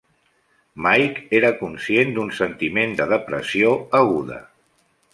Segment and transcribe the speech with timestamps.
[0.85, 4.45] Mike era conscient d'un sentiment de depressió aguda.